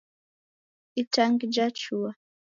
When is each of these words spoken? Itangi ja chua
Itangi 1.01 1.45
ja 1.55 1.65
chua 1.79 2.11